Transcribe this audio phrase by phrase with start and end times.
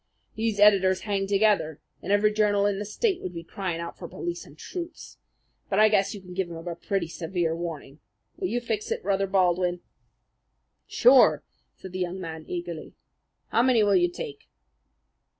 [0.33, 4.07] These editors hang together, and every journal in the state would be crying out for
[4.07, 5.19] police and troops.
[5.69, 7.99] But I guess you can give him a pretty severe warning.
[8.35, 9.79] Will you fix it, Brother Baldwin?"
[10.87, 11.43] "Sure!"
[11.75, 12.95] said the young man eagerly.
[13.49, 14.47] "How many will you take?"